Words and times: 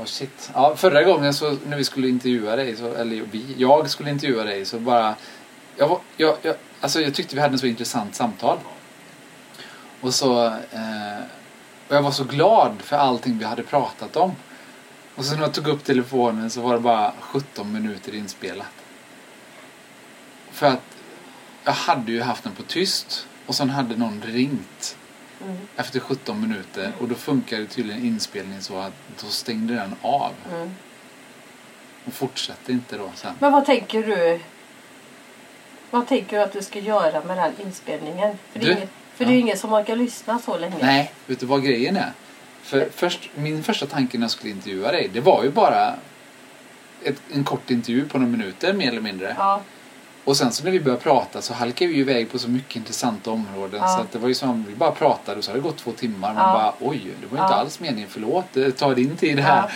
Oh 0.00 0.04
shit. 0.06 0.50
Ja, 0.54 0.76
förra 0.76 1.02
gången 1.02 1.34
så 1.34 1.56
när 1.66 1.76
vi 1.76 1.84
skulle 1.84 2.08
intervjua 2.08 2.56
dig, 2.56 2.76
så, 2.76 2.94
eller 2.94 3.22
vi, 3.30 3.54
jag 3.56 3.90
skulle 3.90 4.10
intervjua 4.10 4.44
dig 4.44 4.64
så 4.64 4.78
bara... 4.78 5.14
Jag, 5.76 5.88
var, 5.88 6.00
jag, 6.16 6.36
jag, 6.42 6.54
alltså 6.80 7.00
jag 7.00 7.14
tyckte 7.14 7.34
vi 7.34 7.40
hade 7.40 7.54
en 7.54 7.58
så 7.58 7.66
intressant 7.66 8.14
samtal. 8.14 8.58
Och 10.00 10.14
så... 10.14 10.46
Eh, 10.46 11.20
och 11.88 11.96
jag 11.96 12.02
var 12.02 12.10
så 12.10 12.24
glad 12.24 12.82
för 12.82 12.96
allting 12.96 13.38
vi 13.38 13.44
hade 13.44 13.62
pratat 13.62 14.16
om. 14.16 14.32
Och 15.14 15.24
så 15.24 15.34
när 15.34 15.42
jag 15.42 15.54
tog 15.54 15.68
upp 15.68 15.84
telefonen 15.84 16.50
så 16.50 16.60
var 16.60 16.74
det 16.74 16.80
bara 16.80 17.12
17 17.20 17.72
minuter 17.72 18.14
inspelat. 18.14 18.72
För 20.50 20.66
att 20.66 20.96
jag 21.64 21.72
hade 21.72 22.12
ju 22.12 22.22
haft 22.22 22.44
den 22.44 22.52
på 22.52 22.62
tyst 22.62 23.26
och 23.46 23.54
sen 23.54 23.70
hade 23.70 23.96
någon 23.96 24.22
ringt 24.26 24.96
Mm. 25.44 25.56
efter 25.76 26.00
17 26.00 26.40
minuter 26.40 26.92
och 27.00 27.08
då 27.08 27.14
funkade 27.14 27.66
tydligen 27.66 28.04
inspelningen 28.06 28.62
så 28.62 28.78
att 28.78 28.92
då 29.22 29.26
stängde 29.26 29.74
den 29.74 29.94
av 30.02 30.32
Mm. 30.52 30.70
och 32.04 32.12
fortsatte 32.12 32.72
inte 32.72 32.96
då 32.98 33.10
sen. 33.14 33.34
Men 33.38 33.52
vad 33.52 33.66
tänker 33.66 34.02
du? 34.02 34.40
Vad 35.90 36.06
tänker 36.08 36.36
du 36.36 36.42
att 36.42 36.52
du 36.52 36.62
ska 36.62 36.78
göra 36.78 37.12
med 37.20 37.28
den 37.28 37.38
här 37.38 37.52
inspelningen? 37.64 38.38
För 38.52 38.58
det 38.60 38.64
är, 38.66 38.68
Du? 38.68 38.72
ingen, 38.76 38.88
för 39.14 39.24
det 39.24 39.30
är 39.30 39.34
Ja. 39.34 39.40
ingen 39.40 39.58
som 39.58 39.72
orkar 39.72 39.96
lyssna 39.96 40.38
så 40.38 40.58
länge. 40.58 40.76
Nej, 40.80 41.12
vet 41.26 41.40
du 41.40 41.46
vad 41.46 41.64
grejen 41.64 41.96
är? 41.96 42.12
För 42.62 42.88
först, 42.94 43.30
min 43.34 43.62
första 43.62 43.86
tanke 43.86 44.18
när 44.18 44.24
jag 44.24 44.30
skulle 44.30 44.50
intervjua 44.52 44.92
dig, 44.92 45.10
det 45.12 45.20
var 45.20 45.44
ju 45.44 45.50
bara 45.50 45.94
ett, 47.04 47.22
en 47.32 47.44
kort 47.44 47.70
intervju 47.70 48.08
på 48.08 48.18
några 48.18 48.30
minuter 48.32 48.72
mer 48.72 48.88
eller 48.88 49.00
mindre. 49.00 49.34
Ja, 49.38 49.60
Och 50.24 50.36
sen 50.36 50.52
så 50.52 50.64
när 50.64 50.70
vi 50.70 50.80
började 50.80 51.02
prata 51.02 51.42
så 51.42 51.54
halkade 51.54 51.88
vi 51.88 51.94
ju 51.94 52.00
iväg 52.00 52.30
på 52.32 52.38
så 52.38 52.48
mycket 52.50 52.76
intressanta 52.76 53.30
områden 53.30 53.80
Ja. 53.80 53.88
så 53.88 54.00
att 54.00 54.12
det 54.12 54.18
var 54.18 54.28
ju 54.28 54.34
som 54.34 54.64
vi 54.68 54.74
bara 54.74 54.90
pratade 54.90 55.38
och 55.38 55.44
så 55.44 55.50
hade 55.50 55.60
det 55.60 55.68
gått 55.68 55.76
två 55.78 55.92
timmar. 55.92 56.34
Man 56.34 56.48
Ja. 56.48 56.52
bara 56.52 56.88
oj, 56.90 56.98
det 57.20 57.26
var 57.26 57.38
ju 57.38 57.44
inte 57.44 57.54
alls 57.54 57.80
meningen, 57.80 58.08
förlåt, 58.10 58.44
det 58.52 58.70
tar 58.72 58.94
din 58.94 59.16
tid 59.16 59.38
här. 59.38 59.56
Ja. 59.56 59.70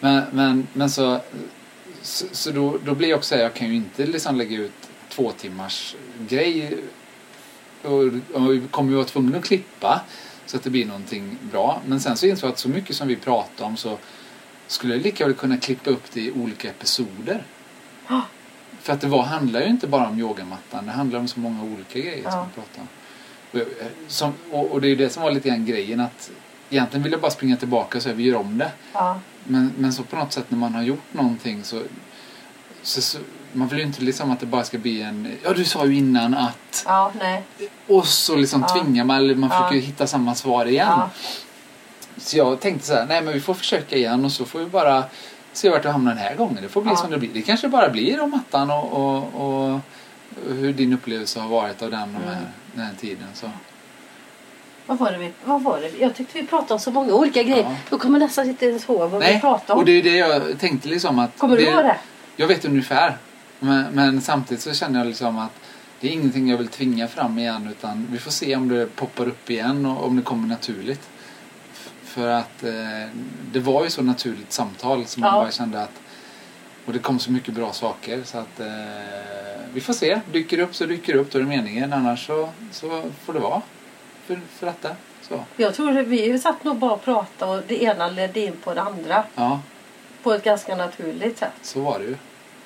Men, 0.00 0.24
men, 0.32 0.66
men 0.72 0.90
så, 0.90 1.20
så, 2.02 2.26
så 2.32 2.50
då, 2.50 2.78
då 2.84 2.94
blir 2.94 3.08
jag 3.08 3.18
också 3.18 3.36
jag 3.36 3.54
kan 3.54 3.68
ju 3.68 3.74
inte 3.74 4.06
liksom 4.06 4.36
lägga 4.36 4.58
ut 4.58 4.72
två 5.08 5.30
timmars 5.32 5.96
grej 6.28 6.78
och, 7.82 7.98
och 8.34 8.52
vi 8.54 8.62
kommer 8.70 8.90
ju 8.90 8.96
vara 8.96 9.06
tvungna 9.06 9.38
att 9.38 9.44
klippa 9.44 10.00
så 10.46 10.56
att 10.56 10.62
det 10.62 10.70
blir 10.70 10.86
någonting 10.86 11.38
bra. 11.52 11.80
Men 11.86 12.00
sen 12.00 12.16
så 12.16 12.26
insåg 12.26 12.48
jag 12.48 12.52
att 12.52 12.58
så 12.58 12.68
mycket 12.68 12.96
som 12.96 13.08
vi 13.08 13.16
pratar 13.16 13.64
om 13.64 13.76
så 13.76 13.98
skulle 14.66 14.94
jag 14.94 15.02
lika 15.02 15.24
väl 15.26 15.34
kunna 15.34 15.56
klippa 15.56 15.90
upp 15.90 16.04
det 16.12 16.20
i 16.20 16.32
olika 16.32 16.68
episoder. 16.70 17.44
För 18.80 18.92
att 18.92 19.00
det 19.00 19.06
var, 19.06 19.22
handlar 19.22 19.60
ju 19.60 19.66
inte 19.66 19.86
bara 19.86 20.08
om 20.08 20.18
yogamattan, 20.18 20.86
det 20.86 20.92
handlar 20.92 21.18
om 21.18 21.28
så 21.28 21.40
många 21.40 21.62
olika 21.62 21.98
grejer 21.98 22.20
Ja. 22.24 22.30
som 22.30 22.40
vi 22.48 22.54
pratar 22.54 22.80
om. 22.82 22.88
Och, 23.52 23.58
jag- 23.58 23.66
som, 24.08 24.32
och, 24.50 24.66
och 24.72 24.80
det 24.80 24.86
är 24.86 24.88
ju 24.88 24.96
det 24.96 25.10
som 25.10 25.22
var 25.22 25.30
lite 25.30 25.48
grann 25.48 25.66
grejen 25.66 26.00
att 26.00 26.30
egentligen 26.70 27.02
vill 27.02 27.12
jag 27.12 27.20
bara 27.20 27.30
springa 27.30 27.56
tillbaka 27.56 27.98
och 27.98 28.02
säga 28.02 28.14
vi 28.14 28.22
gör 28.22 28.36
om 28.36 28.58
det. 28.58 28.72
ja, 28.92 29.20
Men, 29.44 29.72
men 29.78 29.92
så 29.92 30.02
på 30.02 30.16
något 30.16 30.32
sätt 30.32 30.44
när 30.48 30.58
man 30.58 30.74
har 30.74 30.82
gjort 30.82 31.12
någonting 31.14 31.64
så, 31.64 31.82
så, 32.82 33.02
så 33.02 33.18
man 33.52 33.68
vill 33.68 33.78
ju 33.78 33.84
inte 33.84 34.02
liksom 34.02 34.30
att 34.30 34.40
det 34.40 34.46
bara 34.46 34.64
ska 34.64 34.78
bli 34.78 35.02
en, 35.02 35.32
ja 35.44 35.52
du 35.52 35.64
sa 35.64 35.86
ju 35.86 35.96
innan 35.96 36.34
att, 36.34 36.84
ja, 36.86 37.12
nej. 37.18 37.42
och 37.86 38.06
så 38.06 38.36
liksom 38.36 38.64
Ja. 38.68 38.74
tvingar 38.82 39.04
man, 39.04 39.16
eller 39.16 39.34
man 39.34 39.50
Ja. 39.52 39.56
försöker 39.68 39.86
hitta 39.86 40.06
samma 40.06 40.34
svar 40.34 40.66
igen. 40.66 40.86
Ja, 40.90 41.10
Så 42.16 42.36
jag 42.36 42.60
tänkte 42.60 42.86
så 42.86 42.94
här, 42.94 43.06
nej 43.06 43.22
men 43.22 43.34
vi 43.34 43.40
får 43.40 43.54
försöka 43.54 43.96
igen 43.96 44.24
och 44.24 44.32
så 44.32 44.44
får 44.44 44.58
vi 44.58 44.66
bara 44.66 45.04
se 45.52 45.68
vart 45.70 45.84
vi 45.84 45.88
hamnar 45.88 46.14
den 46.14 46.22
här 46.24 46.34
gången. 46.34 46.58
Det 46.62 46.68
får 46.68 46.82
bli 46.82 46.90
Ja. 46.92 46.96
som 46.96 47.10
det 47.10 47.18
blir. 47.18 47.30
Det 47.34 47.42
kanske 47.42 47.68
bara 47.68 47.88
blir 47.88 48.20
om 48.20 48.30
mattan 48.30 48.70
och, 48.70 48.92
och, 48.92 49.72
och 49.72 49.80
hur 50.48 50.72
din 50.72 50.92
upplevelse 50.92 51.40
har 51.40 51.48
varit 51.48 51.82
av 51.82 51.90
den, 51.90 52.00
de 52.12 52.18
här, 52.28 52.32
Mm. 52.36 52.44
den 52.74 52.84
här 52.84 52.94
tiden. 53.00 53.26
Så. 53.34 53.50
vad 54.86 54.98
var 54.98 55.12
det 55.12 55.18
vi, 55.18 55.32
vad 55.44 55.62
var 55.62 55.80
det? 55.80 55.90
Jag 56.00 56.14
tyckte 56.14 56.40
vi 56.40 56.46
pratade 56.46 56.74
om 56.74 56.80
så 56.80 56.90
många 56.90 57.12
olika 57.14 57.42
grejer. 57.42 57.62
Ja. 57.62 57.76
Jag 57.90 58.00
kommer 58.00 58.18
nästan 58.18 58.48
inte 58.48 58.66
ens 58.66 58.88
ihåg 58.88 58.98
vad 59.10 59.10
vi 59.10 59.18
Nej, 59.18 59.40
pratade 59.40 59.72
om. 59.72 59.78
och 59.78 59.84
det 59.84 59.92
är 59.92 60.02
det 60.02 60.16
jag 60.16 60.58
tänkte 60.58 60.88
liksom 60.88 61.18
att... 61.18 61.38
Kommer 61.38 61.56
du 61.56 61.64
det, 61.64 61.70
ihåg 61.70 61.84
det? 61.84 61.96
Jag 62.36 62.46
vet 62.46 62.64
ungefär. 62.64 63.16
Men, 63.58 63.84
men 63.92 64.20
samtidigt 64.20 64.62
så 64.62 64.72
känner 64.74 64.98
jag 64.98 65.06
liksom 65.06 65.38
att 65.38 65.52
det 66.00 66.08
är 66.08 66.12
ingenting 66.12 66.48
jag 66.48 66.58
vill 66.58 66.68
tvinga 66.68 67.08
fram 67.08 67.38
igen 67.38 67.68
utan 67.70 68.06
vi 68.10 68.18
får 68.18 68.30
se 68.30 68.56
om 68.56 68.68
det 68.68 68.96
poppar 68.96 69.26
upp 69.28 69.50
igen 69.50 69.86
och 69.86 70.04
om 70.06 70.16
det 70.16 70.22
kommer 70.22 70.48
naturligt. 70.48 71.08
För 72.10 72.28
att 72.28 72.62
eh, 72.62 73.08
det 73.52 73.60
var 73.60 73.84
ju 73.84 73.90
så 73.90 74.02
naturligt 74.02 74.52
samtal 74.52 75.06
som 75.06 75.20
man 75.20 75.34
Ja. 75.34 75.40
bara 75.40 75.50
kände 75.50 75.82
att 75.82 76.00
och 76.86 76.92
det 76.92 76.98
kom 76.98 77.18
så 77.18 77.32
mycket 77.32 77.54
bra 77.54 77.72
saker 77.72 78.22
så 78.24 78.38
att 78.38 78.60
eh, 78.60 78.66
vi 79.72 79.80
får 79.80 79.92
se. 79.92 80.20
Dyker 80.32 80.56
det 80.56 80.62
upp 80.62 80.74
så 80.74 80.86
dyker 80.86 81.12
det 81.12 81.18
upp, 81.18 81.30
då 81.32 81.38
är 81.38 81.42
det 81.42 81.48
meningen. 81.48 81.92
Annars 81.92 82.26
så, 82.26 82.48
så 82.72 83.02
får 83.24 83.32
det 83.32 83.38
vara 83.38 83.62
för, 84.26 84.40
för 84.50 84.66
detta. 84.66 84.88
Så. 85.22 85.44
Jag 85.56 85.74
tror 85.74 85.98
att 85.98 86.06
vi 86.06 86.38
satt 86.38 86.64
nog 86.64 86.76
bara 86.78 86.92
och 86.92 87.04
pratade 87.04 87.52
och 87.58 87.62
det 87.66 87.82
ena 87.82 88.08
ledde 88.08 88.40
in 88.40 88.56
på 88.64 88.74
det 88.74 88.82
andra. 88.82 89.24
Ja, 89.34 89.60
På 90.22 90.32
ett 90.32 90.44
ganska 90.44 90.76
naturligt 90.76 91.38
sätt. 91.38 91.52
så 91.62 91.80
var 91.80 91.98
det 91.98 92.04
ju. 92.04 92.16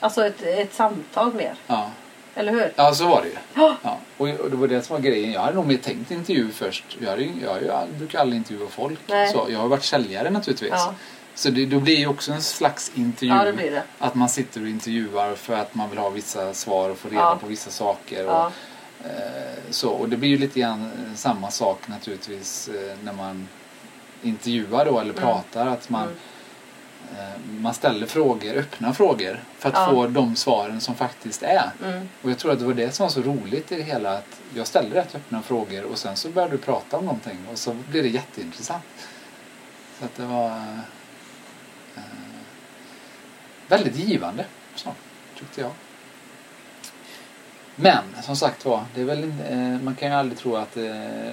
Alltså 0.00 0.26
ett, 0.26 0.42
ett 0.42 0.74
samtal 0.74 1.34
mer. 1.34 1.54
Ja, 1.66 1.90
Eller 2.38 2.52
hur? 2.52 2.72
ja 2.76 2.94
så 2.94 3.06
var 3.08 3.22
det 3.22 3.28
ju. 3.28 3.34
Ja. 3.54 3.76
Och 4.16 4.28
och 4.28 4.50
det 4.50 4.56
var 4.56 4.68
det 4.68 4.82
som 4.82 4.94
var 4.96 5.00
grejen. 5.02 5.32
Jag 5.32 5.40
hade 5.40 5.54
nog 5.56 5.66
mer 5.66 5.76
tänkt 5.76 6.10
intervju 6.10 6.50
först. 6.50 6.84
Jag, 7.00 7.10
hade, 7.10 7.22
jag, 7.42 7.50
aldrig- 7.68 7.98
brukar 7.98 8.18
aldrig 8.20 8.36
intervjua 8.38 8.68
folk. 8.68 8.98
Nej. 9.06 9.32
Så 9.32 9.46
jag 9.50 9.58
har 9.58 9.68
varit 9.68 9.84
säljare 9.84 10.30
naturligtvis. 10.30 10.70
Ja, 10.72 10.94
Så 11.34 11.50
det, 11.50 11.66
då 11.66 11.80
blir 11.80 11.96
ju 11.96 12.06
också 12.06 12.32
en 12.32 12.42
slags 12.42 12.92
intervju. 12.94 13.34
ja 13.34 13.44
det 13.44 13.52
blir 13.52 13.70
det. 13.70 13.82
Att 13.98 14.14
man 14.14 14.28
sitter 14.28 14.62
och 14.62 14.68
intervjuar 14.68 15.34
för 15.34 15.54
att 15.54 15.74
man 15.74 15.90
vill 15.90 15.98
ha 15.98 16.10
vissa 16.10 16.54
svar 16.54 16.90
och 16.90 16.98
få 16.98 17.08
reda 17.08 17.20
Ja. 17.20 17.38
på 17.40 17.46
vissa 17.46 17.70
saker. 17.70 18.26
Och, 18.26 18.52
eh, 19.04 19.10
så, 19.70 19.88
och 19.90 20.08
det 20.08 20.16
blir 20.16 20.28
ju 20.30 20.38
lite 20.38 20.60
grann 20.60 20.82
eh, 20.84 21.14
samma 21.14 21.50
sak 21.50 21.88
naturligtvis 21.88 22.68
eh, 22.68 22.96
när 23.04 23.12
man 23.12 23.48
intervjuar 24.22 24.84
då 24.84 25.00
eller 25.00 25.10
Mm. 25.10 25.22
pratar. 25.22 25.66
Att 25.66 25.88
man, 25.90 26.02
Mm. 26.02 26.14
Eh, 27.18 27.40
man 27.60 27.74
ställer 27.74 28.06
frågor, 28.06 28.54
öppna 28.56 28.92
frågor. 28.94 29.44
För 29.58 29.68
att 29.68 29.74
Ja. 29.74 29.86
få 29.90 30.06
de 30.06 30.36
svaren 30.36 30.80
som 30.80 30.94
faktiskt 30.94 31.42
är. 31.42 31.70
Mm. 31.84 32.08
Och 32.22 32.30
jag 32.30 32.38
tror 32.38 32.52
att 32.52 32.58
det 32.58 32.64
var 32.64 32.74
det 32.74 32.92
som 32.94 33.04
var 33.04 33.10
så 33.10 33.22
roligt 33.22 33.72
i 33.72 33.76
det 33.76 33.82
hela. 33.82 34.18
Att 34.18 34.40
jag 34.54 34.66
ställde 34.66 34.96
rätt 34.96 35.14
öppna 35.14 35.42
frågor 35.42 35.84
och 35.84 35.98
sen 35.98 36.16
så 36.16 36.28
började 36.28 36.54
du 36.54 36.58
prata 36.58 36.96
om 36.98 37.04
någonting 37.04 37.38
och 37.52 37.58
så 37.58 37.72
blev 37.72 38.02
det 38.02 38.08
jätteintressant. 38.08 38.84
Så 39.98 40.04
att 40.04 40.16
det 40.16 40.24
var 40.24 40.46
eh, 41.96 42.02
väldigt 43.68 43.96
givande. 43.96 44.44
Så, 44.74 44.92
tyckte 45.38 45.60
jag. 45.60 45.70
Men 47.76 48.04
som 48.22 48.36
sagt 48.36 48.64
var, 48.64 48.84
det 48.94 49.00
är 49.00 49.04
väl, 49.04 49.22
eh, 49.50 49.82
man 49.84 49.94
kan 49.94 50.08
ju 50.08 50.14
aldrig 50.14 50.38
tro 50.38 50.56
att 50.56 50.76
eh, 50.76 50.82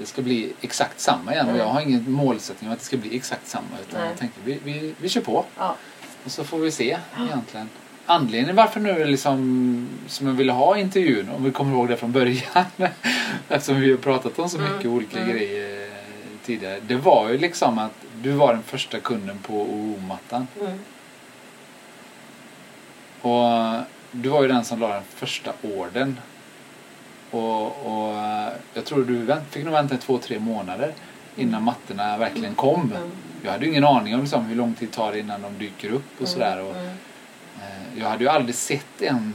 det 0.00 0.06
ska 0.06 0.22
bli 0.22 0.52
exakt 0.60 1.00
samma 1.00 1.32
igen. 1.32 1.46
Och 1.46 1.52
Mm. 1.54 1.66
jag 1.66 1.72
har 1.72 1.80
ingen 1.80 2.12
målsättning 2.12 2.68
om 2.70 2.74
att 2.74 2.78
det 2.80 2.84
ska 2.86 2.96
bli 2.96 3.16
exakt 3.16 3.46
samma. 3.48 3.66
Utan 3.88 4.00
Nej. 4.00 4.08
jag 4.10 4.18
tänkte 4.18 4.40
vi, 4.44 4.58
vi, 4.64 4.94
vi 5.00 5.08
kör 5.08 5.20
på. 5.20 5.44
Ja. 5.58 5.76
Och 6.24 6.30
så 6.30 6.44
får 6.44 6.58
vi 6.58 6.70
se 6.70 6.98
egentligen. 7.26 7.68
Anledningen 8.06 8.56
varför 8.56 8.80
nu 8.80 9.04
liksom 9.04 9.88
som 10.06 10.26
jag 10.26 10.34
ville 10.34 10.52
ha 10.52 10.76
intervjun, 10.78 11.28
om 11.36 11.44
vi 11.44 11.50
kommer 11.50 11.72
ihåg 11.72 11.88
det 11.88 11.96
från 11.96 12.12
början. 12.12 12.64
eftersom 13.48 13.80
vi 13.80 13.90
har 13.90 13.98
pratat 13.98 14.38
om 14.38 14.48
så 14.48 14.58
Mm, 14.58 14.72
mycket 14.72 14.90
olika 14.90 15.18
mm. 15.18 15.30
grejer 15.36 15.90
tidigare. 16.44 16.80
Det 16.86 16.94
var 16.96 17.28
ju 17.28 17.38
liksom 17.38 17.78
att 17.78 17.92
du 18.22 18.30
var 18.32 18.52
den 18.54 18.62
första 18.62 19.00
kunden 19.00 19.38
på 19.38 19.54
OO-mattan. 19.54 20.46
Mm. 20.60 20.78
Och 23.20 23.74
du 24.14 24.28
var 24.28 24.42
ju 24.42 24.48
den 24.48 24.64
som 24.64 24.80
la 24.80 24.88
den 24.94 25.02
första 25.14 25.52
orden. 25.62 26.18
Och, 27.30 27.66
och 27.66 28.14
jag 28.74 28.84
tror 28.84 29.04
du 29.04 29.18
vänt, 29.18 29.44
fick 29.50 29.64
nog 29.64 29.72
vänta 29.72 29.96
två, 29.96 30.18
tre 30.18 30.38
månader 30.38 30.94
innan 31.36 31.62
mattorna 31.62 32.16
verkligen 32.18 32.54
kom. 32.54 32.92
Mm. 32.96 33.10
Jag 33.42 33.52
hade 33.52 33.64
ju 33.64 33.70
ingen 33.70 33.84
aning 33.84 34.14
om 34.14 34.20
liksom, 34.20 34.44
hur 34.44 34.56
lång 34.56 34.74
tid 34.74 34.88
det 34.88 34.94
tar 34.94 35.16
innan 35.16 35.42
de 35.42 35.58
dyker 35.58 35.90
upp 35.90 36.20
och 36.20 36.28
sådär. 36.28 36.60
Och, 36.62 36.76
Mm. 36.76 36.86
Eh, 37.94 37.98
Jag 38.00 38.08
hade 38.08 38.24
ju 38.24 38.30
aldrig 38.30 38.54
sett 38.54 39.02
en 39.02 39.34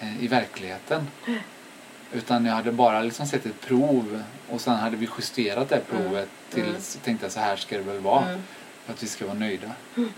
eh, 0.00 0.24
i 0.24 0.28
verkligheten. 0.28 1.06
Utan 2.12 2.44
jag 2.46 2.54
hade 2.54 2.72
bara 2.72 3.00
liksom 3.02 3.26
sett 3.26 3.46
ett 3.46 3.60
prov 3.60 4.22
och 4.50 4.60
sen 4.60 4.74
hade 4.76 4.96
vi 4.96 5.08
justerat 5.18 5.68
det 5.68 5.80
provet 5.90 6.28
Mm. 6.54 6.72
tills 6.72 6.98
tänkte 7.04 7.24
jag 7.26 7.32
så 7.32 7.40
här 7.40 7.56
ska 7.56 7.76
det 7.76 7.82
väl 7.82 7.98
vara. 8.00 8.24
Mm. 8.28 8.42
För 8.84 8.92
att 8.92 9.02
vi 9.02 9.06
ska 9.06 9.24
vara 9.26 9.38
nöjda. 9.38 9.70
Mm. 9.96 10.10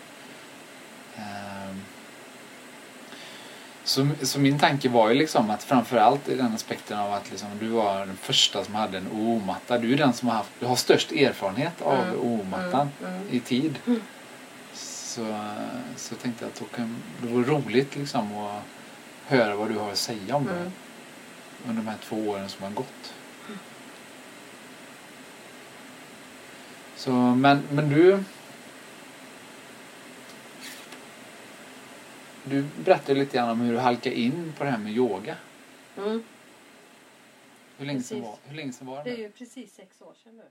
Så, 3.88 4.08
så 4.22 4.40
min 4.40 4.58
tanke 4.58 4.88
var 4.88 5.08
ju 5.08 5.14
liksom 5.14 5.50
att 5.50 5.62
framförallt 5.64 6.28
i 6.28 6.34
den 6.34 6.54
aspekten 6.54 6.98
av 6.98 7.12
att 7.12 7.30
liksom 7.30 7.48
du 7.60 7.68
var 7.68 8.06
den 8.06 8.16
första 8.16 8.64
som 8.64 8.74
hade 8.74 8.98
en 8.98 9.08
OO-matta. 9.12 9.78
Du 9.78 9.92
är 9.92 9.96
den 9.96 10.12
som 10.12 10.28
har, 10.28 10.36
haft, 10.36 10.50
du 10.60 10.66
har 10.66 10.76
störst 10.76 11.12
erfarenhet 11.12 11.82
av 11.82 11.98
Mm. 12.04 12.20
OO-mattan 12.20 12.88
Mm. 13.00 13.12
Mm. 13.14 13.26
i 13.30 13.40
tid. 13.40 13.78
Mm. 13.86 14.00
Så, 14.74 15.44
så 15.96 16.14
jag 16.14 16.20
tänkte 16.22 16.46
att 16.46 16.54
då 16.60 16.64
kan, 16.64 16.96
det 17.22 17.28
vore 17.28 17.44
roligt 17.46 17.96
liksom 17.96 18.38
att 18.38 18.62
höra 19.26 19.56
vad 19.56 19.68
du 19.68 19.78
har 19.78 19.90
att 19.90 19.98
säga 19.98 20.36
om 20.36 20.44
det 20.44 20.52
Mm. 20.52 20.72
under 21.68 21.82
de 21.82 21.88
här 21.88 21.98
två 22.08 22.16
åren 22.16 22.48
som 22.48 22.62
har 22.62 22.70
gått. 22.70 23.12
Så, 26.96 27.10
men, 27.12 27.62
men 27.70 27.88
du... 27.88 28.24
Du 32.50 32.64
berättade 32.84 33.18
lite 33.18 33.36
grann 33.36 33.48
om 33.50 33.60
hur 33.60 33.72
du 33.72 33.78
halkade 33.78 34.18
in 34.18 34.52
på 34.58 34.64
det 34.64 34.70
här 34.70 34.78
med 34.78 34.92
yoga. 34.92 35.36
Mm. 35.96 36.22
Hur 37.78 37.86
länge 37.86 38.02
sedan 38.02 38.22
var, 38.22 38.36
hur 38.44 38.56
länge 38.56 38.72
sedan 38.72 38.86
var 38.86 39.04
Det 39.04 39.10
det? 39.10 39.16
är 39.16 39.18
ju 39.18 39.30
precis 39.30 39.74
sex 39.74 40.00
år 40.02 40.14
sedan 40.24 40.36
nu. 40.36 40.42